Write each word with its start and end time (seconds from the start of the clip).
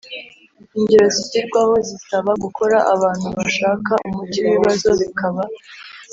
Ingero 0.77 1.05
zigirwaho 1.15 1.73
zisaba 1.87 2.31
gukora 2.43 2.77
abantu 2.93 3.27
bashaka 3.37 3.91
umuti 4.07 4.37
w 4.43 4.45
ibibazo 4.49 4.89
bikaba 4.99 5.41